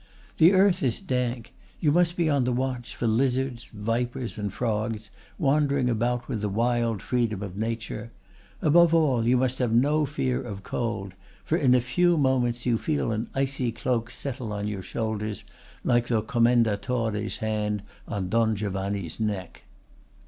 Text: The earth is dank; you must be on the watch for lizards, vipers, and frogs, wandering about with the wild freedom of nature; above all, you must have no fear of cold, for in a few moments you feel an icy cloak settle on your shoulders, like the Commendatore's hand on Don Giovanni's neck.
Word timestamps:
The 0.39 0.53
earth 0.53 0.81
is 0.81 0.99
dank; 0.99 1.53
you 1.79 1.91
must 1.91 2.17
be 2.17 2.27
on 2.27 2.43
the 2.43 2.51
watch 2.51 2.95
for 2.95 3.05
lizards, 3.05 3.69
vipers, 3.71 4.35
and 4.35 4.51
frogs, 4.51 5.11
wandering 5.37 5.91
about 5.91 6.27
with 6.27 6.41
the 6.41 6.49
wild 6.49 7.03
freedom 7.03 7.43
of 7.43 7.55
nature; 7.55 8.11
above 8.63 8.95
all, 8.95 9.27
you 9.27 9.37
must 9.37 9.59
have 9.59 9.71
no 9.71 10.07
fear 10.07 10.41
of 10.41 10.63
cold, 10.63 11.13
for 11.43 11.55
in 11.55 11.75
a 11.75 11.81
few 11.81 12.17
moments 12.17 12.65
you 12.65 12.79
feel 12.79 13.11
an 13.11 13.29
icy 13.35 13.71
cloak 13.71 14.09
settle 14.09 14.51
on 14.51 14.67
your 14.67 14.81
shoulders, 14.81 15.43
like 15.83 16.07
the 16.07 16.23
Commendatore's 16.23 17.37
hand 17.37 17.83
on 18.07 18.27
Don 18.27 18.55
Giovanni's 18.55 19.19
neck. 19.19 19.65